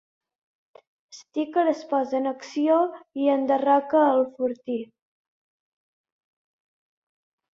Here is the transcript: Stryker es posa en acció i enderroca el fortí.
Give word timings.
Stryker 1.15 1.65
es 1.71 1.81
posa 1.91 2.17
en 2.19 2.29
acció 2.31 2.77
i 3.25 3.29
enderroca 3.35 4.01
el 4.15 4.25
fortí. 4.39 4.79